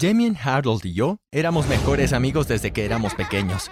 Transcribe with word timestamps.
Damien, 0.00 0.36
Harold 0.40 0.86
y 0.86 0.92
yo 0.92 1.18
éramos 1.32 1.66
mejores 1.66 2.12
amigos 2.12 2.46
desde 2.46 2.70
que 2.70 2.84
éramos 2.84 3.16
pequeños. 3.16 3.68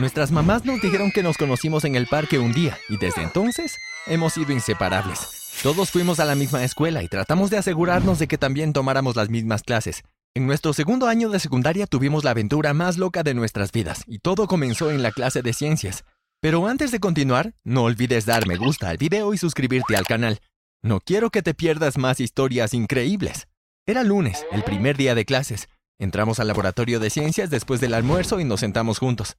Nuestras 0.00 0.32
mamás 0.32 0.64
nos 0.64 0.82
dijeron 0.82 1.12
que 1.12 1.22
nos 1.22 1.36
conocimos 1.36 1.84
en 1.84 1.94
el 1.94 2.08
parque 2.08 2.40
un 2.40 2.52
día 2.52 2.76
y 2.88 2.96
desde 2.96 3.22
entonces 3.22 3.76
hemos 4.08 4.32
sido 4.32 4.52
inseparables. 4.52 5.20
Todos 5.62 5.92
fuimos 5.92 6.18
a 6.18 6.24
la 6.24 6.34
misma 6.34 6.64
escuela 6.64 7.04
y 7.04 7.08
tratamos 7.08 7.50
de 7.50 7.58
asegurarnos 7.58 8.18
de 8.18 8.26
que 8.26 8.38
también 8.38 8.72
tomáramos 8.72 9.14
las 9.14 9.30
mismas 9.30 9.62
clases. 9.62 10.02
En 10.34 10.48
nuestro 10.48 10.72
segundo 10.72 11.06
año 11.06 11.30
de 11.30 11.38
secundaria 11.38 11.86
tuvimos 11.86 12.24
la 12.24 12.32
aventura 12.32 12.74
más 12.74 12.98
loca 12.98 13.22
de 13.22 13.34
nuestras 13.34 13.70
vidas 13.70 14.02
y 14.08 14.18
todo 14.18 14.48
comenzó 14.48 14.90
en 14.90 15.02
la 15.02 15.12
clase 15.12 15.42
de 15.42 15.52
ciencias. 15.52 16.04
Pero 16.40 16.66
antes 16.66 16.90
de 16.90 16.98
continuar, 16.98 17.54
no 17.62 17.84
olvides 17.84 18.26
dar 18.26 18.48
me 18.48 18.56
gusta 18.56 18.88
al 18.90 18.96
video 18.96 19.32
y 19.32 19.38
suscribirte 19.38 19.96
al 19.96 20.06
canal. 20.06 20.40
No 20.82 20.98
quiero 20.98 21.30
que 21.30 21.42
te 21.42 21.54
pierdas 21.54 21.98
más 21.98 22.18
historias 22.18 22.74
increíbles. 22.74 23.47
Era 23.88 24.04
lunes, 24.04 24.44
el 24.52 24.64
primer 24.64 24.98
día 24.98 25.14
de 25.14 25.24
clases. 25.24 25.70
Entramos 25.98 26.40
al 26.40 26.48
laboratorio 26.48 27.00
de 27.00 27.08
ciencias 27.08 27.48
después 27.48 27.80
del 27.80 27.94
almuerzo 27.94 28.38
y 28.38 28.44
nos 28.44 28.60
sentamos 28.60 28.98
juntos. 28.98 29.38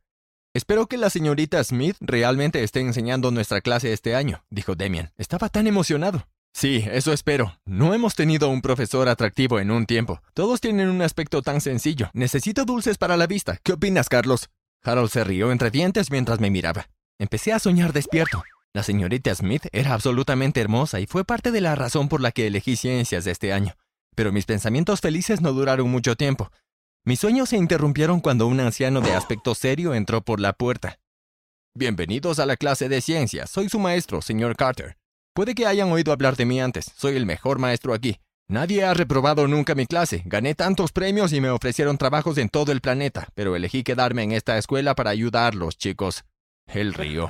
Espero 0.55 0.87
que 0.87 0.97
la 0.97 1.11
señorita 1.11 1.63
Smith 1.63 1.95
realmente 1.99 2.63
esté 2.63 2.79
enseñando 2.79 3.29
nuestra 3.29 3.61
clase 3.61 3.93
este 3.93 4.15
año, 4.15 4.43
dijo 4.49 4.73
Demian. 4.73 5.11
Estaba 5.17 5.49
tan 5.49 5.67
emocionado. 5.67 6.27
Sí, 6.51 6.83
eso 6.91 7.13
espero. 7.13 7.59
No 7.65 7.93
hemos 7.93 8.15
tenido 8.15 8.49
un 8.49 8.63
profesor 8.63 9.07
atractivo 9.07 9.59
en 9.59 9.69
un 9.69 9.85
tiempo. 9.85 10.19
Todos 10.33 10.61
tienen 10.61 10.89
un 10.89 11.03
aspecto 11.03 11.43
tan 11.43 11.61
sencillo. 11.61 12.09
Necesito 12.13 12.65
dulces 12.65 12.97
para 12.97 13.17
la 13.17 13.27
vista. 13.27 13.59
¿Qué 13.61 13.73
opinas, 13.73 14.09
Carlos? 14.09 14.49
Harold 14.81 15.11
se 15.11 15.23
rió 15.23 15.51
entre 15.51 15.69
dientes 15.69 16.09
mientras 16.09 16.39
me 16.39 16.49
miraba. 16.49 16.89
Empecé 17.19 17.53
a 17.53 17.59
soñar 17.59 17.93
despierto. 17.93 18.43
La 18.73 18.81
señorita 18.81 19.35
Smith 19.35 19.67
era 19.73 19.93
absolutamente 19.93 20.59
hermosa 20.59 20.99
y 20.99 21.05
fue 21.05 21.23
parte 21.23 21.51
de 21.51 21.61
la 21.61 21.75
razón 21.75 22.09
por 22.09 22.19
la 22.19 22.31
que 22.31 22.47
elegí 22.47 22.77
ciencias 22.77 23.27
este 23.27 23.53
año. 23.53 23.75
Pero 24.19 24.33
mis 24.33 24.45
pensamientos 24.45 24.99
felices 24.99 25.39
no 25.39 25.53
duraron 25.53 25.89
mucho 25.89 26.17
tiempo. 26.17 26.51
Mis 27.05 27.21
sueños 27.21 27.47
se 27.47 27.55
interrumpieron 27.55 28.19
cuando 28.19 28.47
un 28.47 28.59
anciano 28.59 28.99
de 28.99 29.13
aspecto 29.13 29.55
serio 29.55 29.93
entró 29.93 30.21
por 30.21 30.41
la 30.41 30.51
puerta. 30.51 30.99
Bienvenidos 31.73 32.37
a 32.39 32.45
la 32.45 32.57
clase 32.57 32.89
de 32.89 32.99
ciencias. 32.99 33.49
Soy 33.49 33.69
su 33.69 33.79
maestro, 33.79 34.21
señor 34.21 34.57
Carter. 34.57 34.97
Puede 35.33 35.55
que 35.55 35.65
hayan 35.65 35.89
oído 35.89 36.11
hablar 36.11 36.35
de 36.35 36.43
mí 36.43 36.59
antes. 36.59 36.91
Soy 36.97 37.15
el 37.15 37.25
mejor 37.25 37.59
maestro 37.59 37.93
aquí. 37.93 38.19
Nadie 38.49 38.83
ha 38.83 38.93
reprobado 38.93 39.47
nunca 39.47 39.73
mi 39.73 39.85
clase. 39.85 40.21
Gané 40.25 40.53
tantos 40.53 40.91
premios 40.91 41.31
y 41.31 41.39
me 41.39 41.49
ofrecieron 41.49 41.97
trabajos 41.97 42.37
en 42.39 42.49
todo 42.49 42.73
el 42.73 42.81
planeta, 42.81 43.29
pero 43.35 43.55
elegí 43.55 43.83
quedarme 43.83 44.23
en 44.23 44.33
esta 44.33 44.57
escuela 44.57 44.95
para 44.95 45.11
ayudarlos, 45.11 45.77
chicos. 45.77 46.25
Él 46.67 46.93
rió. 46.93 47.29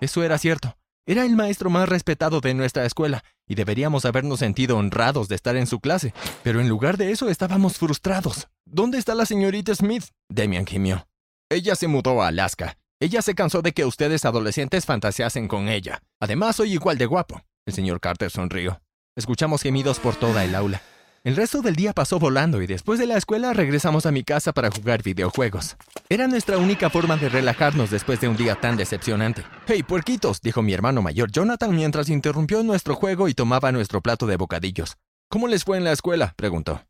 Eso 0.00 0.22
era 0.22 0.38
cierto. 0.38 0.76
Era 1.06 1.24
el 1.24 1.34
maestro 1.34 1.70
más 1.70 1.88
respetado 1.88 2.40
de 2.40 2.54
nuestra 2.54 2.84
escuela, 2.84 3.24
y 3.48 3.54
deberíamos 3.54 4.04
habernos 4.04 4.38
sentido 4.38 4.76
honrados 4.76 5.28
de 5.28 5.34
estar 5.34 5.56
en 5.56 5.66
su 5.66 5.80
clase. 5.80 6.14
Pero 6.42 6.60
en 6.60 6.68
lugar 6.68 6.96
de 6.96 7.10
eso 7.10 7.28
estábamos 7.28 7.78
frustrados. 7.78 8.48
¿Dónde 8.64 8.98
está 8.98 9.14
la 9.14 9.26
señorita 9.26 9.74
Smith? 9.74 10.04
Demian 10.28 10.66
gimió. 10.66 11.06
Ella 11.50 11.74
se 11.74 11.88
mudó 11.88 12.22
a 12.22 12.28
Alaska. 12.28 12.76
Ella 13.00 13.22
se 13.22 13.34
cansó 13.34 13.62
de 13.62 13.72
que 13.72 13.86
ustedes 13.86 14.24
adolescentes 14.24 14.84
fantaseasen 14.84 15.48
con 15.48 15.68
ella. 15.68 16.02
Además, 16.20 16.56
soy 16.56 16.74
igual 16.74 16.98
de 16.98 17.06
guapo. 17.06 17.42
El 17.66 17.74
señor 17.74 17.98
Carter 18.00 18.30
sonrió. 18.30 18.80
Escuchamos 19.16 19.62
gemidos 19.62 19.98
por 19.98 20.14
toda 20.14 20.44
el 20.44 20.54
aula. 20.54 20.82
El 21.22 21.36
resto 21.36 21.60
del 21.60 21.76
día 21.76 21.92
pasó 21.92 22.18
volando 22.18 22.62
y 22.62 22.66
después 22.66 22.98
de 22.98 23.04
la 23.04 23.18
escuela 23.18 23.52
regresamos 23.52 24.06
a 24.06 24.10
mi 24.10 24.24
casa 24.24 24.54
para 24.54 24.70
jugar 24.70 25.02
videojuegos. 25.02 25.76
Era 26.08 26.26
nuestra 26.26 26.56
única 26.56 26.88
forma 26.88 27.18
de 27.18 27.28
relajarnos 27.28 27.90
después 27.90 28.22
de 28.22 28.28
un 28.28 28.38
día 28.38 28.54
tan 28.54 28.78
decepcionante. 28.78 29.44
Hey, 29.66 29.82
puerquitos, 29.82 30.40
dijo 30.40 30.62
mi 30.62 30.72
hermano 30.72 31.02
mayor 31.02 31.30
Jonathan 31.30 31.76
mientras 31.76 32.08
interrumpió 32.08 32.62
nuestro 32.62 32.94
juego 32.94 33.28
y 33.28 33.34
tomaba 33.34 33.70
nuestro 33.70 34.00
plato 34.00 34.26
de 34.26 34.38
bocadillos. 34.38 34.96
¿Cómo 35.28 35.46
les 35.46 35.62
fue 35.62 35.76
en 35.76 35.84
la 35.84 35.92
escuela? 35.92 36.32
preguntó. 36.36 36.86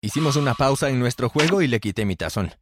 Hicimos 0.00 0.36
una 0.36 0.54
pausa 0.54 0.88
en 0.88 1.00
nuestro 1.00 1.28
juego 1.28 1.60
y 1.60 1.66
le 1.66 1.80
quité 1.80 2.04
mi 2.04 2.14
tazón. 2.14 2.52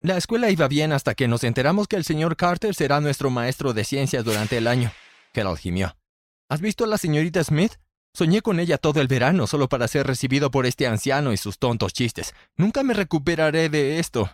La 0.00 0.16
escuela 0.16 0.50
iba 0.50 0.66
bien 0.66 0.92
hasta 0.92 1.14
que 1.14 1.28
nos 1.28 1.44
enteramos 1.44 1.86
que 1.86 1.94
el 1.94 2.04
señor 2.04 2.36
Carter 2.36 2.74
será 2.74 3.00
nuestro 3.00 3.30
maestro 3.30 3.74
de 3.74 3.84
ciencias 3.84 4.24
durante 4.24 4.56
el 4.58 4.66
año. 4.66 4.90
Gerald 5.32 5.58
gimió. 5.58 5.96
¿Has 6.48 6.60
visto 6.60 6.82
a 6.82 6.88
la 6.88 6.98
señorita 6.98 7.44
Smith? 7.44 7.74
Soñé 8.16 8.40
con 8.40 8.60
ella 8.60 8.78
todo 8.78 9.02
el 9.02 9.08
verano 9.08 9.46
solo 9.46 9.68
para 9.68 9.86
ser 9.88 10.06
recibido 10.06 10.50
por 10.50 10.64
este 10.64 10.86
anciano 10.86 11.34
y 11.34 11.36
sus 11.36 11.58
tontos 11.58 11.92
chistes. 11.92 12.34
Nunca 12.56 12.82
me 12.82 12.94
recuperaré 12.94 13.68
de 13.68 13.98
esto. 13.98 14.30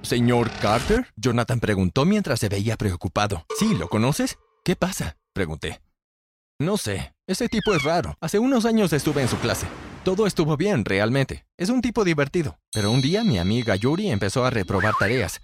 ¿Señor 0.00 0.50
Carter? 0.62 1.06
Jonathan 1.14 1.60
preguntó 1.60 2.06
mientras 2.06 2.40
se 2.40 2.48
veía 2.48 2.78
preocupado. 2.78 3.44
Sí, 3.58 3.74
¿lo 3.74 3.90
conoces? 3.90 4.38
¿Qué 4.64 4.76
pasa? 4.76 5.18
pregunté. 5.34 5.82
No 6.58 6.78
sé, 6.78 7.14
ese 7.26 7.50
tipo 7.50 7.74
es 7.74 7.82
raro. 7.82 8.16
Hace 8.18 8.38
unos 8.38 8.64
años 8.64 8.94
estuve 8.94 9.20
en 9.20 9.28
su 9.28 9.36
clase. 9.36 9.66
Todo 10.02 10.26
estuvo 10.26 10.56
bien, 10.56 10.86
realmente. 10.86 11.44
Es 11.58 11.68
un 11.68 11.82
tipo 11.82 12.02
divertido. 12.02 12.58
Pero 12.72 12.90
un 12.92 13.02
día 13.02 13.24
mi 13.24 13.36
amiga 13.36 13.76
Yuri 13.76 14.10
empezó 14.10 14.46
a 14.46 14.50
reprobar 14.50 14.94
tareas. 14.98 15.42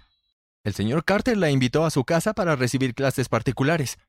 El 0.63 0.73
señor 0.73 1.05
Carter 1.05 1.37
la 1.37 1.51
invitó 1.51 1.85
a 1.85 1.91
su 1.91 2.03
casa 2.03 2.33
para 2.33 2.55
recibir 2.55 2.95
clases 2.95 3.29
particulares. 3.29 3.99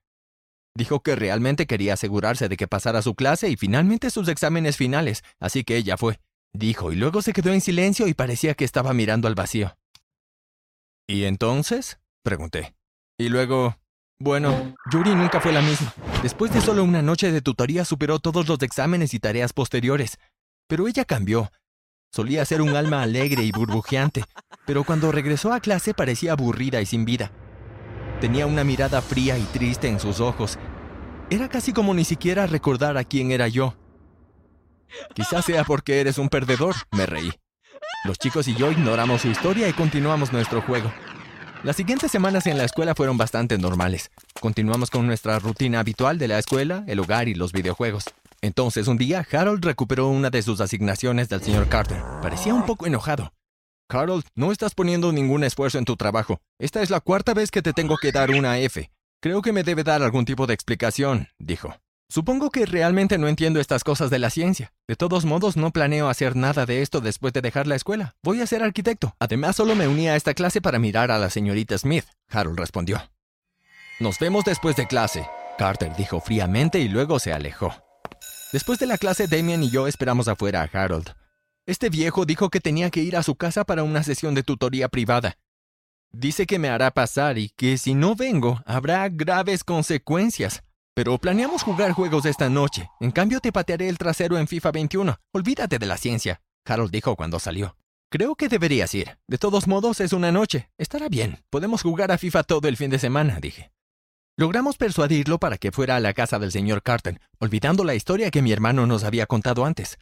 Dijo 0.78 1.00
que 1.00 1.16
realmente 1.16 1.66
quería 1.66 1.94
asegurarse 1.94 2.49
de 2.49 2.56
que 2.56 2.69
pasara 2.69 3.03
su 3.03 3.16
clase 3.16 3.49
y 3.50 3.56
finalmente 3.56 4.11
sus 4.11 4.28
exámenes 4.28 4.77
finales, 4.77 5.25
así 5.41 5.65
que 5.65 5.77
ella 5.77 5.97
fue. 5.97 6.21
Dijo 6.53 6.93
y 6.93 6.94
luego 6.94 7.21
se 7.21 7.33
quedó 7.33 7.53
en 7.53 7.61
silencio 7.61 8.06
y 8.06 8.15
parecía 8.15 8.55
que 8.55 8.65
estaba 8.65 8.93
mirando 8.93 9.27
al 9.27 9.34
vacío. 9.34 9.77
¿Y 11.09 11.25
entonces? 11.25 11.99
pregunté. 12.22 12.77
Y 13.19 13.28
luego... 13.28 13.77
Bueno, 14.21 14.77
Yuri 14.93 15.16
nunca 15.16 15.41
fue 15.41 15.53
la 15.53 15.62
misma. 15.62 15.93
Después 16.22 16.53
de 16.53 16.61
solo 16.61 16.84
una 16.84 17.03
noche 17.03 17.33
de 17.33 17.43
tutoría 17.43 17.84
superó 17.84 18.21
todos 18.21 18.47
los 18.47 18.62
exámenes 18.62 19.15
y 19.15 19.19
tareas 19.19 19.53
posteriores. 19.53 20.16
Pero 20.69 20.87
ella 20.87 21.05
cambió. 21.05 21.50
Solía 22.12 22.45
ser 22.45 22.62
un 22.62 22.77
alma 22.77 23.03
alegre 23.03 23.43
y 23.43 23.50
burbujeante, 23.50 24.22
pero 24.65 24.84
cuando 24.84 25.10
regresó 25.10 25.53
a 25.53 25.59
clase 25.59 25.93
parecía 25.93 26.33
aburrida 26.33 26.81
y 26.81 26.87
sin 26.87 27.05
vida. 27.05 27.33
Tenía 28.21 28.47
una 28.47 28.65
mirada 28.65 29.00
fría 29.00 29.39
y 29.39 29.43
triste 29.45 29.87
en 29.89 30.00
sus 30.00 30.19
ojos. 30.19 30.59
Era 31.31 31.49
casi 31.50 31.75
como 31.75 31.93
ni 31.93 32.05
siquiera 32.05 32.47
recordar 32.47 32.97
a 32.97 33.05
quién 33.05 33.33
era 33.33 33.49
yo. 33.49 33.77
Quizás 35.15 35.44
sea 35.44 35.62
porque 35.65 36.00
eres 36.00 36.16
un 36.16 36.31
perdedor, 36.31 36.75
me 36.91 37.05
reí. 37.05 37.31
Los 38.05 38.19
chicos 38.19 38.49
y 38.49 38.55
yo 38.55 38.71
ignoramos 38.72 39.22
su 39.22 39.28
historia 39.28 39.69
y 39.69 39.75
continuamos 39.75 40.33
nuestro 40.33 40.62
juego. 40.62 40.91
Las 41.65 41.77
siguientes 41.77 42.11
semanas 42.11 42.47
en 42.47 42.56
la 42.56 42.65
escuela 42.65 42.94
fueron 42.94 43.19
bastante 43.19 43.59
normales. 43.59 44.11
Continuamos 44.41 44.91
con 44.91 45.06
nuestra 45.06 45.39
rutina 45.39 45.81
habitual 45.81 46.16
de 46.16 46.28
la 46.28 46.39
escuela, 46.39 46.84
el 46.87 47.00
hogar 47.00 47.28
y 47.28 47.34
los 47.34 47.53
videojuegos. 47.53 48.05
Entonces 48.41 48.89
un 48.89 48.97
día 48.97 49.27
Harold 49.31 49.62
recuperó 49.62 50.09
una 50.09 50.31
de 50.31 50.41
sus 50.41 50.62
asignaciones 50.62 51.28
del 51.28 51.43
señor 51.43 51.69
Carter. 51.69 52.00
Parecía 52.22 52.55
un 52.55 52.65
poco 52.65 52.87
enojado. 52.87 53.34
Harold, 53.91 54.25
no 54.34 54.50
estás 54.50 54.75
poniendo 54.75 55.12
ningún 55.12 55.45
esfuerzo 55.45 55.77
en 55.77 55.84
tu 55.84 55.97
trabajo. 55.97 56.41
Esta 56.59 56.81
es 56.81 56.89
la 56.89 57.00
cuarta 57.00 57.34
vez 57.34 57.50
que 57.50 57.60
te 57.60 57.75
tengo 57.75 57.99
que 57.99 58.12
dar 58.12 58.31
una 58.31 58.59
F. 58.59 58.91
Creo 59.20 59.42
que 59.42 59.52
me 59.52 59.64
debe 59.64 59.82
dar 59.82 60.02
algún 60.02 60.24
tipo 60.24 60.46
de 60.46 60.54
explicación, 60.54 61.28
dijo. 61.38 61.74
Supongo 62.08 62.50
que 62.50 62.66
realmente 62.66 63.18
no 63.18 63.26
entiendo 63.26 63.58
estas 63.60 63.82
cosas 63.82 64.10
de 64.10 64.20
la 64.20 64.30
ciencia. 64.30 64.72
De 64.86 64.94
todos 64.94 65.24
modos, 65.24 65.56
no 65.56 65.72
planeo 65.72 66.08
hacer 66.08 66.36
nada 66.36 66.66
de 66.66 66.82
esto 66.82 67.00
después 67.00 67.32
de 67.32 67.42
dejar 67.42 67.66
la 67.66 67.74
escuela. 67.74 68.14
Voy 68.22 68.40
a 68.40 68.46
ser 68.46 68.62
arquitecto. 68.62 69.16
Además, 69.18 69.56
solo 69.56 69.74
me 69.74 69.88
uní 69.88 70.08
a 70.08 70.14
esta 70.14 70.34
clase 70.34 70.60
para 70.60 70.78
mirar 70.78 71.10
a 71.10 71.18
la 71.18 71.30
señorita 71.30 71.76
Smith, 71.76 72.04
Harold 72.30 72.60
respondió. 72.60 73.10
Nos 73.98 74.20
vemos 74.20 74.44
después 74.44 74.76
de 74.76 74.86
clase, 74.86 75.26
Carter 75.58 75.94
dijo 75.96 76.20
fríamente 76.20 76.78
y 76.78 76.88
luego 76.88 77.18
se 77.18 77.32
alejó. 77.32 77.74
Después 78.52 78.78
de 78.78 78.86
la 78.86 78.96
clase, 78.98 79.26
Damien 79.26 79.64
y 79.64 79.70
yo 79.70 79.88
esperamos 79.88 80.28
afuera 80.28 80.62
a 80.62 80.70
Harold. 80.72 81.10
Este 81.66 81.90
viejo 81.90 82.24
dijo 82.24 82.48
que 82.48 82.60
tenía 82.60 82.88
que 82.90 83.00
ir 83.00 83.16
a 83.16 83.24
su 83.24 83.34
casa 83.34 83.64
para 83.64 83.82
una 83.82 84.04
sesión 84.04 84.34
de 84.34 84.44
tutoría 84.44 84.88
privada. 84.88 85.36
Dice 86.12 86.46
que 86.46 86.58
me 86.58 86.69
hará 86.69 86.91
pasar 86.91 87.36
y 87.38 87.50
que 87.50 87.76
si 87.76 87.94
no 87.94 88.14
vengo 88.14 88.62
habrá 88.64 89.08
graves 89.08 89.62
consecuencias. 89.62 90.62
Pero 90.94 91.19
planeamos 91.19 91.62
jugar 91.62 91.92
juegos 91.92 92.24
esta 92.24 92.48
noche. 92.48 92.91
En 92.98 93.10
cambio 93.10 93.41
te 93.41 93.52
patearé 93.52 93.88
el 93.88 93.98
trasero 93.98 94.38
en 94.38 94.48
FIFA 94.48 94.72
21. 94.72 95.16
Olvídate 95.32 95.78
de 95.78 95.86
la 95.86 95.97
ciencia, 95.97 96.41
Harold 96.64 96.91
dijo 96.91 97.14
cuando 97.14 97.38
salió. 97.38 97.76
Creo 98.10 98.36
que 98.36 98.48
deberías 98.48 98.94
ir. 98.94 99.18
De 99.28 99.36
todos 99.36 99.68
modos, 99.68 100.00
es 100.00 100.15
una 100.15 100.33
noche. 100.33 100.71
Estará 100.78 101.10
bien. 101.10 101.44
Podemos 101.50 101.83
jugar 101.83 102.10
a 102.10 102.16
FIFA 102.16 102.42
todo 102.42 102.66
el 102.66 102.78
fin 102.78 102.88
de 102.91 102.98
semana, 102.98 103.38
dije. 103.38 103.71
Logramos 104.38 104.78
persuadirlo 104.78 105.38
para 105.38 105.59
que 105.59 105.72
fuera 105.72 105.97
a 105.97 106.00
la 106.00 106.15
casa 106.15 106.38
del 106.38 106.53
señor 106.53 106.83
Carter, 106.83 107.21
olvidando 107.38 107.84
la 107.84 107.94
historia 107.94 108.30
que 108.30 108.41
mi 108.41 108.53
hermano 108.53 108.86
nos 108.86 109.04
había 109.04 109.27
contado 109.27 109.65
antes. 109.66 109.98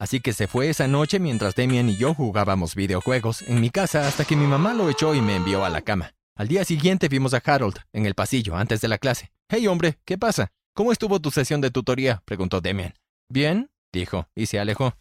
Así 0.00 0.20
que 0.20 0.32
se 0.32 0.46
fue 0.46 0.70
esa 0.70 0.88
noche 0.88 1.18
mientras 1.18 1.54
Demian 1.54 1.90
y 1.90 1.96
yo 1.98 2.14
jugábamos 2.14 2.74
videojuegos 2.74 3.42
en 3.42 3.60
mi 3.60 3.68
casa 3.68 4.08
hasta 4.08 4.24
que 4.24 4.34
mi 4.34 4.46
mamá 4.46 4.72
lo 4.72 4.88
echó 4.88 5.14
y 5.14 5.20
me 5.20 5.36
envió 5.36 5.62
a 5.62 5.68
la 5.68 5.82
cama. 5.82 6.14
Al 6.34 6.48
día 6.48 6.64
siguiente 6.64 7.08
vimos 7.08 7.34
a 7.34 7.42
Harold 7.44 7.76
en 7.92 8.06
el 8.06 8.14
pasillo 8.14 8.56
antes 8.56 8.80
de 8.80 8.88
la 8.88 8.96
clase. 8.96 9.30
Hey 9.50 9.66
hombre, 9.66 9.98
¿qué 10.06 10.16
pasa? 10.16 10.52
¿Cómo 10.74 10.90
estuvo 10.90 11.20
tu 11.20 11.30
sesión 11.30 11.60
de 11.60 11.70
tutoría? 11.70 12.22
preguntó 12.24 12.62
Demian. 12.62 12.94
Bien, 13.28 13.70
dijo, 13.92 14.26
y 14.34 14.46
se 14.46 14.58
alejó. 14.58 14.94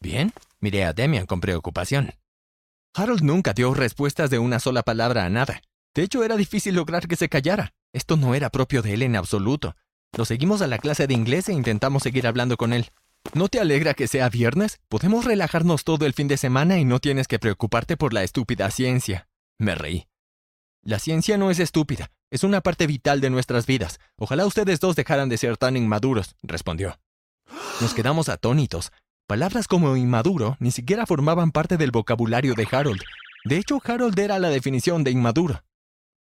¿Bien? 0.00 0.32
Miré 0.58 0.84
a 0.84 0.92
Demian 0.92 1.26
con 1.26 1.40
preocupación. 1.40 2.12
Harold 2.92 3.22
nunca 3.22 3.52
dio 3.52 3.72
respuestas 3.72 4.30
de 4.30 4.40
una 4.40 4.58
sola 4.58 4.82
palabra 4.82 5.24
a 5.24 5.30
nada. 5.30 5.62
De 5.94 6.02
hecho, 6.02 6.24
era 6.24 6.36
difícil 6.36 6.74
lograr 6.74 7.06
que 7.06 7.14
se 7.14 7.28
callara. 7.28 7.72
Esto 7.92 8.16
no 8.16 8.34
era 8.34 8.50
propio 8.50 8.82
de 8.82 8.94
él 8.94 9.02
en 9.02 9.14
absoluto. 9.14 9.76
Lo 10.16 10.24
seguimos 10.24 10.60
a 10.60 10.66
la 10.66 10.78
clase 10.78 11.06
de 11.06 11.14
inglés 11.14 11.48
e 11.48 11.52
intentamos 11.52 12.02
seguir 12.02 12.26
hablando 12.26 12.56
con 12.56 12.72
él. 12.72 12.90
¿No 13.32 13.48
te 13.48 13.58
alegra 13.58 13.94
que 13.94 14.06
sea 14.06 14.28
viernes? 14.28 14.78
Podemos 14.88 15.24
relajarnos 15.24 15.82
todo 15.82 16.06
el 16.06 16.12
fin 16.12 16.28
de 16.28 16.36
semana 16.36 16.78
y 16.78 16.84
no 16.84 17.00
tienes 17.00 17.26
que 17.26 17.38
preocuparte 17.38 17.96
por 17.96 18.12
la 18.12 18.22
estúpida 18.22 18.70
ciencia. 18.70 19.28
Me 19.58 19.74
reí. 19.74 20.06
La 20.82 20.98
ciencia 20.98 21.38
no 21.38 21.50
es 21.50 21.58
estúpida, 21.58 22.10
es 22.30 22.44
una 22.44 22.60
parte 22.60 22.86
vital 22.86 23.20
de 23.20 23.30
nuestras 23.30 23.66
vidas. 23.66 23.98
Ojalá 24.16 24.46
ustedes 24.46 24.80
dos 24.80 24.94
dejaran 24.94 25.28
de 25.28 25.38
ser 25.38 25.56
tan 25.56 25.76
inmaduros, 25.76 26.36
respondió. 26.42 27.00
Nos 27.80 27.94
quedamos 27.94 28.28
atónitos. 28.28 28.92
Palabras 29.26 29.66
como 29.66 29.96
inmaduro 29.96 30.56
ni 30.60 30.70
siquiera 30.70 31.06
formaban 31.06 31.50
parte 31.50 31.76
del 31.78 31.90
vocabulario 31.90 32.54
de 32.54 32.68
Harold. 32.70 33.00
De 33.44 33.56
hecho, 33.56 33.80
Harold 33.82 34.18
era 34.18 34.38
la 34.38 34.50
definición 34.50 35.02
de 35.02 35.10
inmaduro. 35.10 35.64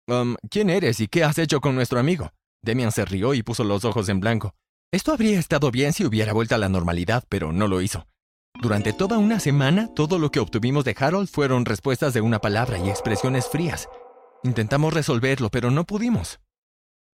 Um, 0.07 0.36
¿Quién 0.50 0.69
eres 0.69 1.00
y 1.00 1.07
qué 1.07 1.24
has 1.24 1.38
hecho 1.39 1.62
con 1.62 1.75
nuestro 1.75 2.00
amigo? 2.00 2.31
Demian 2.62 2.92
se 2.92 3.06
rió 3.06 3.33
y 3.33 3.44
puso 3.44 3.63
los 3.63 3.83
ojos 3.86 4.07
en 4.09 4.19
blanco. 4.19 4.53
Esto 4.93 5.13
habría 5.13 5.39
estado 5.39 5.71
bien 5.71 5.93
si 5.93 6.03
hubiera 6.03 6.33
vuelto 6.33 6.55
a 6.55 6.57
la 6.57 6.67
normalidad, 6.67 7.23
pero 7.29 7.53
no 7.53 7.69
lo 7.69 7.81
hizo. 7.81 8.07
Durante 8.61 8.91
toda 8.91 9.17
una 9.19 9.39
semana, 9.39 9.88
todo 9.95 10.19
lo 10.19 10.31
que 10.31 10.41
obtuvimos 10.41 10.83
de 10.83 10.93
Harold 10.99 11.29
fueron 11.29 11.63
respuestas 11.63 12.13
de 12.13 12.19
una 12.19 12.39
palabra 12.39 12.77
y 12.77 12.89
expresiones 12.89 13.47
frías. 13.47 13.88
Intentamos 14.43 14.93
resolverlo, 14.93 15.49
pero 15.49 15.71
no 15.71 15.85
pudimos. 15.85 16.41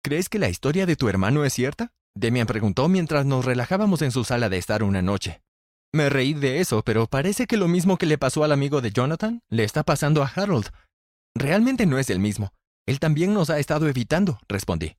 ¿Crees 0.02 0.30
que 0.30 0.40
la 0.40 0.48
historia 0.48 0.86
de 0.86 0.96
tu 0.96 1.10
hermano 1.10 1.44
es 1.44 1.52
cierta? 1.52 1.92
Demian 2.16 2.48
preguntó 2.48 2.88
mientras 2.88 3.26
nos 3.26 3.44
relajábamos 3.44 4.02
en 4.04 4.12
su 4.12 4.24
sala 4.24 4.48
de 4.48 4.58
estar 4.58 4.82
una 4.82 5.02
noche. 5.02 5.42
Me 5.94 6.10
reí 6.10 6.34
de 6.34 6.62
eso, 6.62 6.82
pero 6.82 7.08
parece 7.08 7.46
que 7.46 7.58
lo 7.58 7.68
mismo 7.68 7.98
que 7.98 8.06
le 8.06 8.18
pasó 8.18 8.46
al 8.46 8.54
amigo 8.54 8.80
de 8.80 8.92
Jonathan 8.92 9.42
le 9.50 9.66
está 9.66 9.84
pasando 9.84 10.24
a 10.24 10.32
Harold. 10.34 10.70
Realmente 11.36 11.86
no 11.86 12.00
es 12.00 12.10
el 12.10 12.20
mismo. 12.20 12.54
Él 12.86 13.02
también 13.02 13.34
nos 13.34 13.50
ha 13.50 13.60
estado 13.60 13.90
evitando, 13.90 14.40
respondí. 14.48 14.96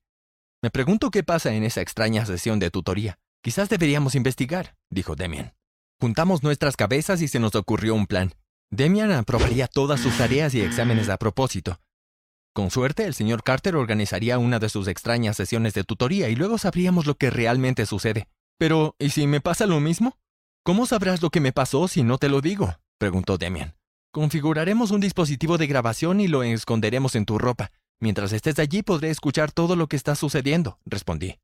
Me 0.63 0.71
pregunto 0.71 1.11
qué 1.11 1.23
pasa 1.23 1.53
en 1.53 1.63
esa 1.63 1.81
extraña 1.81 2.25
sesión 2.25 2.57
de 2.57 2.71
tutoría. 2.71 3.19
Quizás 3.43 3.69
deberíamos 3.69 4.15
investigar, 4.15 4.75
dijo 4.89 5.15
Demian. 5.15 5.53
Juntamos 6.01 6.41
nuestras 6.41 6.75
cabezas 6.75 7.21
y 7.21 7.27
se 7.27 7.39
nos 7.39 7.53
ocurrió 7.53 7.93
un 7.93 8.07
plan. 8.07 8.33
Demian 8.71 9.11
aprobaría 9.11 9.67
todas 9.67 9.99
sus 9.99 10.17
tareas 10.17 10.55
y 10.55 10.61
exámenes 10.61 11.09
a 11.09 11.17
propósito. 11.17 11.79
Con 12.53 12.71
suerte, 12.71 13.05
el 13.05 13.13
señor 13.13 13.43
Carter 13.43 13.75
organizaría 13.75 14.39
una 14.39 14.57
de 14.57 14.69
sus 14.69 14.87
extrañas 14.87 15.37
sesiones 15.37 15.75
de 15.75 15.83
tutoría 15.83 16.27
y 16.29 16.35
luego 16.35 16.57
sabríamos 16.57 17.05
lo 17.05 17.15
que 17.15 17.29
realmente 17.29 17.85
sucede. 17.85 18.27
Pero, 18.57 18.95
¿y 18.97 19.11
si 19.11 19.27
me 19.27 19.41
pasa 19.41 19.67
lo 19.67 19.79
mismo? 19.79 20.17
¿Cómo 20.63 20.87
sabrás 20.87 21.21
lo 21.21 21.29
que 21.29 21.39
me 21.39 21.53
pasó 21.53 21.87
si 21.87 22.01
no 22.01 22.17
te 22.17 22.29
lo 22.29 22.41
digo? 22.41 22.79
preguntó 22.97 23.37
Demian. 23.37 23.75
Configuraremos 24.11 24.89
un 24.89 25.01
dispositivo 25.01 25.59
de 25.59 25.67
grabación 25.67 26.19
y 26.19 26.27
lo 26.27 26.41
esconderemos 26.41 27.15
en 27.15 27.25
tu 27.25 27.37
ropa. 27.37 27.71
Mientras 27.99 28.31
estés 28.31 28.59
allí 28.59 28.83
podré 28.83 29.09
escuchar 29.09 29.51
todo 29.51 29.75
lo 29.75 29.87
que 29.87 29.95
está 29.95 30.15
sucediendo, 30.15 30.77
respondí. 30.85 31.39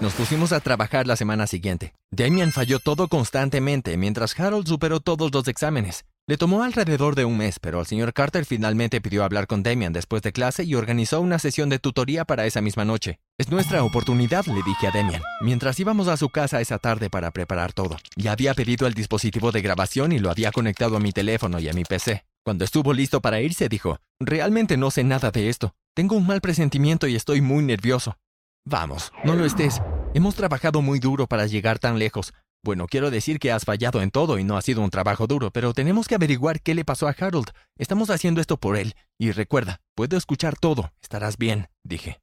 Nos 0.00 0.12
pusimos 0.12 0.52
a 0.52 0.60
trabajar 0.60 1.06
la 1.06 1.16
semana 1.16 1.46
siguiente. 1.46 1.94
Damian 2.10 2.52
falló 2.52 2.78
todo 2.78 3.08
constantemente, 3.08 3.96
mientras 3.96 4.38
Harold 4.38 4.68
superó 4.68 5.00
todos 5.00 5.32
los 5.32 5.48
exámenes. 5.48 6.04
Le 6.28 6.36
tomó 6.36 6.62
alrededor 6.62 7.14
de 7.14 7.24
un 7.24 7.38
mes, 7.38 7.58
pero 7.58 7.80
el 7.80 7.86
señor 7.86 8.12
Carter 8.12 8.44
finalmente 8.44 9.00
pidió 9.00 9.24
hablar 9.24 9.46
con 9.46 9.62
Damian 9.62 9.94
después 9.94 10.20
de 10.20 10.32
clase 10.32 10.62
y 10.64 10.74
organizó 10.74 11.22
una 11.22 11.38
sesión 11.38 11.70
de 11.70 11.78
tutoría 11.78 12.26
para 12.26 12.44
esa 12.44 12.60
misma 12.60 12.84
noche. 12.84 13.18
Es 13.38 13.48
nuestra 13.48 13.82
oportunidad, 13.82 14.44
le 14.44 14.62
dije 14.62 14.88
a 14.88 14.90
Damian, 14.90 15.22
mientras 15.40 15.80
íbamos 15.80 16.06
a 16.08 16.18
su 16.18 16.28
casa 16.28 16.60
esa 16.60 16.78
tarde 16.78 17.08
para 17.08 17.30
preparar 17.30 17.72
todo. 17.72 17.96
Ya 18.14 18.32
había 18.32 18.52
pedido 18.52 18.86
el 18.86 18.92
dispositivo 18.92 19.52
de 19.52 19.62
grabación 19.62 20.12
y 20.12 20.18
lo 20.18 20.30
había 20.30 20.52
conectado 20.52 20.96
a 20.96 21.00
mi 21.00 21.12
teléfono 21.12 21.58
y 21.60 21.68
a 21.70 21.72
mi 21.72 21.84
PC. 21.84 22.24
Cuando 22.48 22.64
estuvo 22.64 22.94
listo 22.94 23.20
para 23.20 23.42
irse, 23.42 23.68
dijo, 23.68 24.00
Realmente 24.18 24.78
no 24.78 24.90
sé 24.90 25.04
nada 25.04 25.30
de 25.30 25.50
esto. 25.50 25.74
Tengo 25.94 26.16
un 26.16 26.26
mal 26.26 26.40
presentimiento 26.40 27.06
y 27.06 27.14
estoy 27.14 27.42
muy 27.42 27.62
nervioso. 27.62 28.16
Vamos, 28.64 29.12
no 29.22 29.34
lo 29.34 29.44
estés. 29.44 29.82
Hemos 30.14 30.34
trabajado 30.34 30.80
muy 30.80 30.98
duro 30.98 31.26
para 31.26 31.44
llegar 31.44 31.78
tan 31.78 31.98
lejos. 31.98 32.32
Bueno, 32.64 32.86
quiero 32.86 33.10
decir 33.10 33.38
que 33.38 33.52
has 33.52 33.66
fallado 33.66 34.00
en 34.00 34.10
todo 34.10 34.38
y 34.38 34.44
no 34.44 34.56
ha 34.56 34.62
sido 34.62 34.80
un 34.80 34.88
trabajo 34.88 35.26
duro, 35.26 35.50
pero 35.50 35.74
tenemos 35.74 36.08
que 36.08 36.14
averiguar 36.14 36.62
qué 36.62 36.74
le 36.74 36.86
pasó 36.86 37.06
a 37.06 37.14
Harold. 37.20 37.50
Estamos 37.76 38.08
haciendo 38.08 38.40
esto 38.40 38.56
por 38.56 38.78
él. 38.78 38.94
Y 39.18 39.32
recuerda, 39.32 39.82
puedo 39.94 40.16
escuchar 40.16 40.56
todo. 40.58 40.90
Estarás 41.02 41.36
bien, 41.36 41.68
dije. 41.84 42.22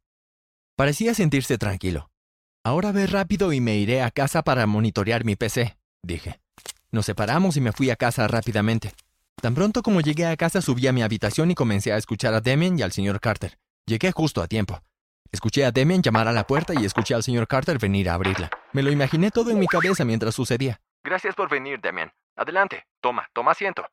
Parecía 0.75 1.13
sentirse 1.13 1.59
tranquilo. 1.59 2.09
Ahora 2.63 2.91
ve 2.91 3.05
rápido 3.05 3.53
y 3.53 3.61
me 3.61 3.75
iré 3.75 4.01
a 4.01 4.09
casa 4.09 4.41
para 4.41 4.65
monitorear 4.65 5.23
mi 5.23 5.35
PC, 5.35 5.77
dije. 6.01 6.39
Nos 6.89 7.05
separamos 7.05 7.57
y 7.57 7.61
me 7.61 7.73
fui 7.73 7.91
a 7.91 7.95
casa 7.95 8.27
rápidamente. 8.27 8.91
Tan 9.41 9.53
pronto 9.53 9.81
como 9.83 10.01
llegué 10.01 10.25
a 10.25 10.37
casa 10.37 10.61
subí 10.61 10.87
a 10.87 10.93
mi 10.93 11.03
habitación 11.03 11.51
y 11.51 11.55
comencé 11.55 11.91
a 11.93 11.97
escuchar 11.97 12.33
a 12.33 12.41
Demian 12.41 12.79
y 12.79 12.81
al 12.81 12.91
señor 12.91 13.19
Carter. 13.19 13.57
Llegué 13.85 14.11
justo 14.11 14.41
a 14.41 14.47
tiempo. 14.47 14.81
Escuché 15.31 15.65
a 15.65 15.71
Demian 15.71 16.01
llamar 16.01 16.27
a 16.27 16.31
la 16.31 16.47
puerta 16.47 16.73
y 16.73 16.85
escuché 16.85 17.13
al 17.13 17.23
señor 17.23 17.47
Carter 17.47 17.77
venir 17.77 18.09
a 18.09 18.13
abrirla. 18.13 18.49
Me 18.71 18.81
lo 18.81 18.91
imaginé 18.91 19.31
todo 19.31 19.51
en 19.51 19.59
mi 19.59 19.67
cabeza 19.67 20.05
mientras 20.05 20.33
sucedía. 20.33 20.79
Gracias 21.03 21.35
por 21.35 21.49
venir, 21.49 21.79
Demian. 21.81 22.11
Adelante. 22.35 22.85
Toma, 23.01 23.27
toma 23.33 23.51
asiento. 23.51 23.85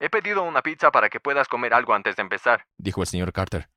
He 0.00 0.10
pedido 0.10 0.42
una 0.42 0.62
pizza 0.62 0.90
para 0.90 1.08
que 1.08 1.20
puedas 1.20 1.46
comer 1.48 1.72
algo 1.74 1.94
antes 1.94 2.16
de 2.16 2.22
empezar, 2.22 2.64
dijo 2.78 3.02
el 3.02 3.06
señor 3.06 3.32
Carter. 3.32 3.68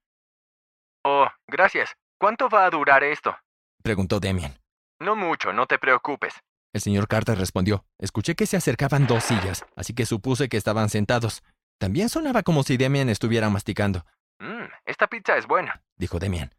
Oh, 1.03 1.27
gracias. 1.47 1.93
¿Cuánto 2.17 2.49
va 2.49 2.65
a 2.65 2.69
durar 2.69 3.03
esto? 3.03 3.35
preguntó 3.83 4.19
Demian. 4.19 4.57
No 4.99 5.15
mucho, 5.15 5.51
no 5.51 5.65
te 5.67 5.77
preocupes. 5.77 6.33
El 6.73 6.81
señor 6.81 7.07
Carter 7.07 7.37
respondió. 7.37 7.85
Escuché 7.99 8.35
que 8.35 8.47
se 8.47 8.57
acercaban 8.57 9.05
dos 9.05 9.23
sillas, 9.23 9.63
así 9.75 9.93
que 9.93 10.07
supuse 10.07 10.49
que 10.49 10.57
estaban 10.57 10.89
sentados. 10.89 11.43
También 11.79 12.09
sonaba 12.09 12.41
como 12.41 12.63
si 12.63 12.77
Demian 12.77 13.09
estuviera 13.09 13.49
masticando. 13.49 14.05
Mmm, 14.39 14.65
esta 14.85 15.07
pizza 15.07 15.37
es 15.37 15.45
buena, 15.45 15.83
dijo 15.97 16.17
Demian. 16.17 16.53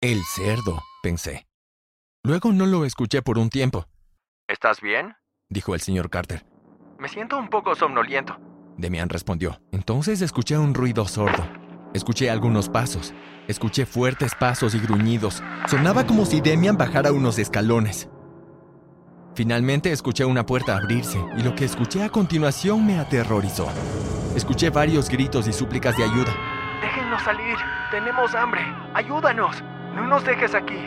El 0.00 0.22
cerdo, 0.34 0.82
pensé. 1.02 1.46
Luego 2.22 2.52
no 2.52 2.64
lo 2.64 2.86
escuché 2.86 3.20
por 3.20 3.38
un 3.38 3.50
tiempo. 3.50 3.86
¿Estás 4.48 4.80
bien? 4.80 5.14
dijo 5.50 5.74
el 5.74 5.80
señor 5.82 6.08
Carter. 6.08 6.46
Me 6.98 7.08
siento 7.08 7.36
un 7.36 7.48
poco 7.50 7.74
somnoliento. 7.74 8.38
Demian 8.78 9.10
respondió. 9.10 9.60
Entonces 9.72 10.22
escuché 10.22 10.56
un 10.56 10.74
ruido 10.74 11.06
sordo. 11.06 11.46
Escuché 11.92 12.30
algunos 12.30 12.70
pasos. 12.70 13.12
Escuché 13.46 13.84
fuertes 13.84 14.34
pasos 14.34 14.74
y 14.74 14.80
gruñidos. 14.80 15.42
Sonaba 15.68 16.06
como 16.06 16.24
si 16.24 16.40
Demian 16.40 16.78
bajara 16.78 17.12
unos 17.12 17.38
escalones. 17.38 18.08
Finalmente 19.34 19.90
escuché 19.90 20.24
una 20.24 20.46
puerta 20.46 20.76
abrirse 20.76 21.18
y 21.36 21.42
lo 21.42 21.56
que 21.56 21.64
escuché 21.64 22.04
a 22.04 22.08
continuación 22.08 22.86
me 22.86 23.00
aterrorizó. 23.00 23.66
Escuché 24.36 24.70
varios 24.70 25.08
gritos 25.08 25.48
y 25.48 25.52
súplicas 25.52 25.96
de 25.96 26.04
ayuda. 26.04 26.32
Déjenos 26.80 27.20
salir, 27.22 27.56
tenemos 27.90 28.32
hambre, 28.36 28.60
ayúdanos, 28.94 29.56
no 29.92 30.06
nos 30.06 30.24
dejes 30.24 30.54
aquí. 30.54 30.78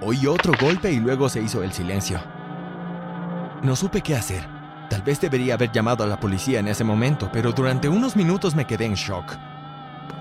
Oí 0.00 0.26
otro 0.26 0.54
golpe 0.60 0.90
y 0.90 0.98
luego 0.98 1.28
se 1.28 1.40
hizo 1.40 1.62
el 1.62 1.72
silencio. 1.72 2.20
No 3.62 3.76
supe 3.76 4.00
qué 4.00 4.16
hacer. 4.16 4.44
Tal 4.90 5.02
vez 5.02 5.20
debería 5.20 5.54
haber 5.54 5.70
llamado 5.70 6.02
a 6.02 6.08
la 6.08 6.18
policía 6.18 6.58
en 6.58 6.66
ese 6.66 6.82
momento, 6.82 7.30
pero 7.32 7.52
durante 7.52 7.88
unos 7.88 8.16
minutos 8.16 8.56
me 8.56 8.66
quedé 8.66 8.86
en 8.86 8.94
shock. 8.94 9.36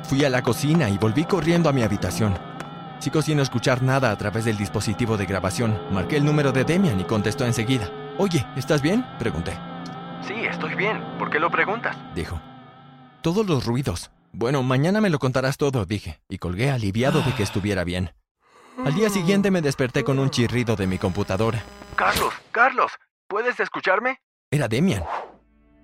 Fui 0.03 0.24
a 0.24 0.29
la 0.29 0.43
cocina 0.43 0.89
y 0.89 1.00
volví 1.00 1.25
corriendo 1.25 1.69
a 1.69 1.74
mi 1.74 1.81
habitación. 1.81 2.50
Sigo 3.01 3.24
sin 3.24 3.39
escuchar 3.39 3.81
nada 3.81 4.12
a 4.12 4.15
través 4.15 4.46
del 4.46 4.58
dispositivo 4.58 5.17
de 5.17 5.25
grabación. 5.25 5.75
Marqué 5.91 6.17
el 6.17 6.24
número 6.24 6.51
de 6.51 6.63
Demian 6.63 7.00
y 7.00 7.03
contestó 7.03 7.43
enseguida. 7.46 7.89
Oye, 8.20 8.46
¿estás 8.55 8.84
bien? 8.84 9.03
Pregunté. 9.17 9.58
Sí, 10.22 10.36
estoy 10.36 10.75
bien. 10.75 11.03
¿Por 11.17 11.31
qué 11.31 11.39
lo 11.39 11.50
preguntas? 11.50 11.98
Dijo. 12.13 12.39
Todos 13.24 13.48
los 13.48 13.65
ruidos. 13.65 14.12
Bueno, 14.34 14.62
mañana 14.62 15.01
me 15.01 15.10
lo 15.10 15.17
contarás 15.17 15.58
todo, 15.58 15.84
dije, 15.86 16.22
y 16.29 16.38
colgué 16.38 16.70
aliviado 16.70 17.24
de 17.24 17.34
que 17.34 17.41
estuviera 17.41 17.84
bien. 17.84 18.13
Al 18.86 18.93
día 18.93 19.10
siguiente 19.10 19.50
me 19.50 19.63
desperté 19.63 20.03
con 20.03 20.20
un 20.20 20.29
chirrido 20.29 20.75
de 20.75 20.86
mi 20.86 21.00
computadora. 21.00 21.63
Carlos, 21.96 22.36
Carlos, 22.51 22.91
¿puedes 23.27 23.60
escucharme? 23.60 24.20
Era 24.51 24.67
Demian. 24.67 25.03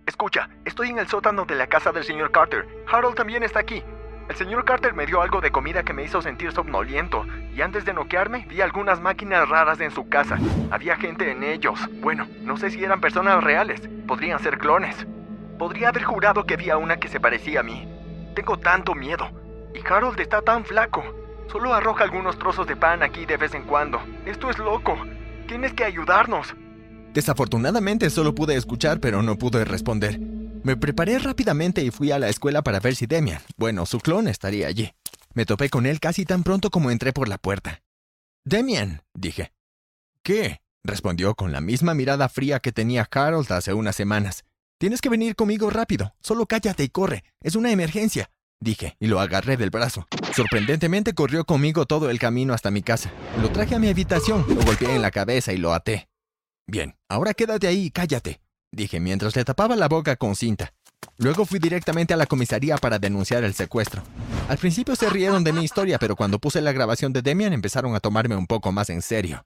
Escucha, 0.06 0.50
estoy 0.66 0.90
en 0.90 1.00
el 1.00 1.08
sótano 1.08 1.46
de 1.46 1.56
la 1.56 1.66
casa 1.66 1.92
del 1.92 2.04
señor 2.04 2.30
Carter. 2.30 2.86
Harold 2.88 3.16
también 3.16 3.42
está 3.42 3.60
aquí. 3.60 3.84
El 4.30 4.36
señor 4.36 4.66
Carter 4.66 4.94
me 4.94 5.06
dio 5.06 5.22
algo 5.22 5.40
de 5.40 5.52
comida 5.52 5.84
que 5.84 5.94
me 5.94 6.04
hizo 6.04 6.22
sentir 6.22 6.52
somnoliento, 6.52 7.26
y 7.56 7.62
antes 7.62 7.86
de 7.86 7.94
noquearme 7.94 8.46
vi 8.50 8.60
algunas 8.60 9.00
máquinas 9.00 9.48
raras 9.48 9.80
en 9.80 9.92
su 9.92 10.10
casa. 10.10 10.38
Había 10.70 10.98
gente 10.98 11.32
en 11.32 11.44
ellos. 11.44 11.80
Bueno, 12.02 12.28
no 12.42 12.58
sé 12.58 12.70
si 12.70 12.84
eran 12.84 13.00
personas 13.00 13.42
reales, 13.42 13.82
podrían 14.06 14.40
ser 14.40 14.58
clones. 14.58 15.08
Podría 15.58 15.90
haber 15.90 16.04
jurado 16.04 16.46
que 16.46 16.56
había 16.56 16.78
una 16.78 16.98
que 16.98 17.08
se 17.08 17.22
parecía 17.22 17.62
a 17.62 17.64
mí. 17.64 17.88
Tengo 18.36 18.58
tanto 18.60 18.94
miedo. 18.94 19.30
Y 19.74 19.80
Harold 19.88 20.20
está 20.20 20.42
tan 20.42 20.66
flaco. 20.66 21.04
Solo 21.50 21.74
arroja 21.74 22.04
algunos 22.04 22.38
trozos 22.38 22.68
de 22.68 22.76
pan 22.76 23.04
aquí 23.04 23.26
de 23.26 23.38
vez 23.38 23.56
en 23.56 23.64
cuando. 23.64 24.02
Esto 24.26 24.50
es 24.50 24.60
loco. 24.60 24.98
Tienes 25.48 25.74
que 25.74 25.86
ayudarnos. 25.86 26.54
Desafortunadamente 27.14 28.10
solo 28.10 28.36
pude 28.36 28.56
escuchar, 28.56 29.00
pero 29.00 29.24
no 29.24 29.38
pude 29.38 29.64
responder. 29.64 30.20
Me 30.64 30.76
preparé 30.76 31.20
rápidamente 31.20 31.84
y 31.84 31.92
fui 31.92 32.12
a 32.12 32.20
la 32.20 32.30
escuela 32.30 32.62
para 32.62 32.80
ver 32.80 32.96
si 32.96 33.06
Demian, 33.06 33.42
bueno, 33.58 33.86
su 33.86 34.00
clon, 34.00 34.28
estaría 34.28 34.68
allí. 34.68 34.94
Me 35.34 35.46
topé 35.46 35.70
con 35.70 35.86
él 35.86 36.00
casi 36.00 36.26
tan 36.26 36.44
pronto 36.44 36.70
como 36.70 36.92
entré 36.92 37.14
por 37.14 37.28
la 37.28 37.38
puerta. 37.38 37.82
Demian, 38.44 39.04
dije. 39.14 39.54
¿Qué? 40.24 40.62
respondió 40.84 41.36
con 41.36 41.52
la 41.52 41.62
misma 41.62 41.94
mirada 41.94 42.30
fría 42.30 42.60
que 42.60 42.72
tenía 42.72 43.08
Harold 43.12 43.52
hace 43.52 43.74
unas 43.74 43.96
semanas. 43.96 44.46
Tienes 44.80 45.02
que 45.02 45.10
venir 45.10 45.36
conmigo 45.36 45.70
rápido. 45.70 46.16
Solo 46.22 46.46
cállate 46.46 46.84
y 46.84 46.90
corre. 46.90 47.24
Es 47.42 47.56
una 47.56 47.72
emergencia. 47.72 48.30
Dije, 48.60 48.96
y 49.00 49.08
lo 49.08 49.20
agarré 49.20 49.58
del 49.58 49.70
brazo. 49.70 50.08
Sorprendentemente 50.34 51.14
corrió 51.14 51.46
conmigo 51.46 51.86
todo 51.86 52.10
el 52.10 52.20
camino 52.20 52.54
hasta 52.54 52.72
mi 52.72 52.82
casa. 52.82 53.12
Lo 53.42 53.52
traje 53.52 53.76
a 53.76 53.80
mi 53.80 53.90
habitación, 53.90 54.46
lo 54.48 54.64
golpeé 54.64 54.96
en 54.96 55.02
la 55.02 55.12
cabeza 55.12 55.54
y 55.54 55.58
lo 55.58 55.74
até. 55.74 56.10
Bien, 56.66 56.96
ahora 57.08 57.34
quédate 57.34 57.68
ahí 57.68 57.86
y 57.86 57.92
cállate, 57.92 58.42
dije 58.72 59.00
mientras 59.00 59.36
le 59.36 59.46
tapaba 59.46 59.76
la 59.76 59.88
boca 59.88 60.16
con 60.16 60.36
cinta. 60.36 60.74
Luego 61.18 61.46
fui 61.46 61.60
directamente 61.60 62.14
a 62.14 62.18
la 62.18 62.28
comisaría 62.28 62.78
para 62.78 63.00
denunciar 63.00 63.44
el 63.44 63.54
secuestro. 63.54 64.04
Al 64.50 64.58
principio 64.58 64.96
se 64.96 65.10
rieron 65.10 65.44
de 65.44 65.54
mi 65.54 65.64
historia, 65.64 65.98
pero 65.98 66.16
cuando 66.16 66.40
puse 66.40 66.62
la 66.62 66.72
grabación 66.72 67.12
de 67.12 67.22
Demian 67.22 67.54
empezaron 67.54 67.96
a 67.96 68.00
tomarme 68.00 68.36
un 68.36 68.48
poco 68.48 68.72
más 68.72 68.90
en 68.90 69.02
serio. 69.02 69.46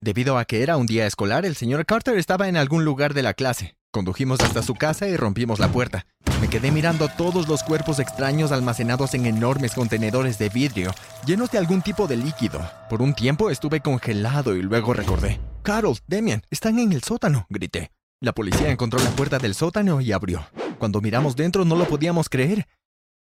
Debido 0.00 0.36
a 0.36 0.44
que 0.44 0.64
era 0.64 0.76
un 0.76 0.86
día 0.86 1.06
escolar, 1.06 1.46
el 1.46 1.54
señor 1.54 1.86
Carter 1.86 2.18
estaba 2.18 2.48
en 2.48 2.56
algún 2.56 2.84
lugar 2.84 3.14
de 3.14 3.22
la 3.22 3.34
clase. 3.34 3.76
Condujimos 3.92 4.40
hasta 4.40 4.62
su 4.62 4.74
casa 4.74 5.06
y 5.06 5.16
rompimos 5.16 5.60
la 5.60 5.68
puerta. 5.68 6.06
Me 6.40 6.48
quedé 6.48 6.72
mirando 6.72 7.08
todos 7.08 7.46
los 7.46 7.62
cuerpos 7.62 8.00
extraños 8.00 8.50
almacenados 8.50 9.14
en 9.14 9.26
enormes 9.26 9.74
contenedores 9.74 10.38
de 10.38 10.48
vidrio, 10.48 10.92
llenos 11.24 11.52
de 11.52 11.58
algún 11.58 11.82
tipo 11.82 12.08
de 12.08 12.16
líquido. 12.16 12.68
Por 12.90 13.00
un 13.00 13.14
tiempo 13.14 13.48
estuve 13.48 13.80
congelado 13.80 14.56
y 14.56 14.62
luego 14.62 14.92
recordé. 14.92 15.40
Carol, 15.62 15.98
Demian, 16.08 16.42
están 16.50 16.80
en 16.80 16.92
el 16.92 17.04
sótano, 17.04 17.46
grité. 17.48 17.92
La 18.22 18.32
policía 18.32 18.70
encontró 18.70 19.00
la 19.02 19.10
puerta 19.10 19.40
del 19.40 19.52
sótano 19.52 20.00
y 20.00 20.12
abrió. 20.12 20.46
Cuando 20.78 21.00
miramos 21.00 21.34
dentro 21.34 21.64
no 21.64 21.74
lo 21.74 21.88
podíamos 21.88 22.28
creer. 22.28 22.68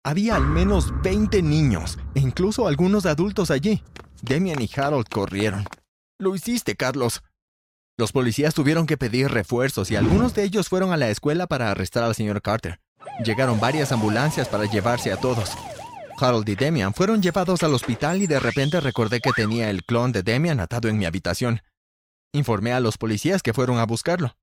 Había 0.04 0.36
al 0.36 0.46
menos 0.46 0.92
20 1.02 1.42
niños, 1.42 1.98
e 2.16 2.20
incluso 2.20 2.68
algunos 2.68 3.06
adultos 3.06 3.50
allí. 3.50 3.82
Demian 4.22 4.62
y 4.62 4.70
Harold 4.76 5.08
corrieron. 5.08 5.64
Lo 6.20 6.36
hiciste, 6.36 6.76
Carlos. 6.76 7.24
Los 7.98 8.12
policías 8.12 8.54
tuvieron 8.54 8.86
que 8.86 8.98
pedir 8.98 9.32
refuerzos 9.32 9.90
y 9.90 9.96
algunos 9.96 10.34
de 10.34 10.44
ellos 10.44 10.68
fueron 10.68 10.92
a 10.92 10.98
la 10.98 11.10
escuela 11.10 11.48
para 11.48 11.72
arrestar 11.72 12.04
al 12.04 12.14
señor 12.14 12.42
Carter. 12.42 12.82
Llegaron 13.24 13.58
varias 13.58 13.94
ambulancias 13.94 14.50
para 14.50 14.66
llevarse 14.66 15.14
a 15.14 15.18
todos. 15.18 15.52
Harold 16.20 16.50
y 16.50 16.56
Demian 16.56 16.94
fueron 16.94 17.22
llevados 17.22 17.64
al 17.64 17.74
hospital 17.74 18.22
y 18.22 18.28
de 18.28 18.42
repente 18.42 18.82
recordé 18.82 19.22
que 19.22 19.32
tenía 19.32 19.70
el 19.70 19.86
clon 19.86 20.12
de 20.12 20.24
Demian 20.24 20.60
atado 20.60 20.90
en 20.90 20.98
mi 20.98 21.06
habitación. 21.06 21.62
Informé 22.34 22.74
a 22.74 22.82
los 22.82 22.98
policías 22.98 23.42
que 23.42 23.54
fueron 23.54 23.78
a 23.78 23.86
buscarlo. 23.86 24.36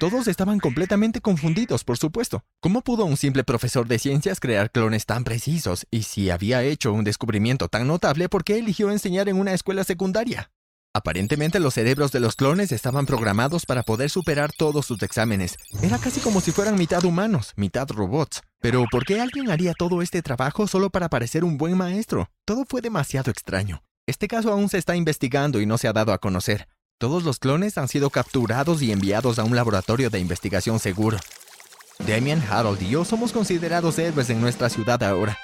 Todos 0.00 0.28
estaban 0.28 0.60
completamente 0.60 1.20
confundidos, 1.20 1.84
por 1.84 1.96
supuesto. 1.98 2.42
¿Cómo 2.60 2.82
pudo 2.82 3.04
un 3.04 3.16
simple 3.16 3.44
profesor 3.44 3.86
de 3.86 3.98
ciencias 3.98 4.40
crear 4.40 4.70
clones 4.70 5.06
tan 5.06 5.24
precisos? 5.24 5.86
Y 5.90 6.02
si 6.02 6.30
había 6.30 6.62
hecho 6.62 6.92
un 6.92 7.04
descubrimiento 7.04 7.68
tan 7.68 7.86
notable, 7.86 8.28
¿por 8.28 8.44
qué 8.44 8.58
eligió 8.58 8.90
enseñar 8.90 9.28
en 9.28 9.36
una 9.36 9.54
escuela 9.54 9.84
secundaria? 9.84 10.50
Aparentemente 10.96 11.58
los 11.58 11.74
cerebros 11.74 12.12
de 12.12 12.20
los 12.20 12.36
clones 12.36 12.70
estaban 12.70 13.04
programados 13.04 13.66
para 13.66 13.82
poder 13.82 14.10
superar 14.10 14.52
todos 14.52 14.86
sus 14.86 15.02
exámenes. 15.02 15.56
Era 15.82 15.98
casi 15.98 16.20
como 16.20 16.40
si 16.40 16.52
fueran 16.52 16.78
mitad 16.78 17.04
humanos, 17.04 17.52
mitad 17.56 17.88
robots. 17.90 18.42
Pero 18.60 18.84
¿por 18.90 19.04
qué 19.04 19.20
alguien 19.20 19.50
haría 19.50 19.74
todo 19.74 20.02
este 20.02 20.22
trabajo 20.22 20.68
solo 20.68 20.90
para 20.90 21.08
parecer 21.08 21.44
un 21.44 21.58
buen 21.58 21.76
maestro? 21.76 22.30
Todo 22.44 22.64
fue 22.68 22.80
demasiado 22.80 23.32
extraño. 23.32 23.82
Este 24.06 24.28
caso 24.28 24.52
aún 24.52 24.68
se 24.68 24.78
está 24.78 24.94
investigando 24.94 25.60
y 25.60 25.66
no 25.66 25.78
se 25.78 25.88
ha 25.88 25.92
dado 25.92 26.12
a 26.12 26.18
conocer. 26.18 26.68
Todos 26.98 27.24
los 27.24 27.38
clones 27.38 27.76
han 27.76 27.88
sido 27.88 28.10
capturados 28.10 28.80
y 28.80 28.92
enviados 28.92 29.38
a 29.38 29.44
un 29.44 29.56
laboratorio 29.56 30.10
de 30.10 30.20
investigación 30.20 30.78
seguro. 30.78 31.18
Damian, 32.06 32.42
Harold 32.48 32.82
y 32.82 32.90
yo 32.90 33.04
somos 33.04 33.32
considerados 33.32 33.98
héroes 33.98 34.30
en 34.30 34.40
nuestra 34.40 34.68
ciudad 34.68 35.02
ahora. 35.02 35.36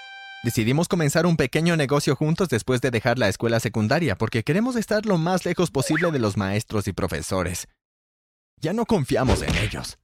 Decidimos 0.42 0.88
comenzar 0.88 1.26
un 1.26 1.37
pequeño 1.37 1.76
negocio 1.76 2.16
juntos 2.16 2.49
después 2.49 2.80
de 2.80 2.90
dejar 2.90 3.19
la 3.19 3.28
escuela 3.28 3.61
secundaria 3.61 4.16
porque 4.16 4.42
queremos 4.42 4.76
estar 4.76 5.04
lo 5.07 5.19
más 5.19 5.45
lejos 5.45 5.71
posible 5.71 6.11
de 6.12 6.19
los 6.19 6.37
maestros 6.37 6.88
y 6.88 6.92
profesores. 6.92 7.66
Ya 8.57 8.73
no 8.73 8.87
confiamos 8.87 9.42
en 9.42 9.54
ellos. 9.57 9.99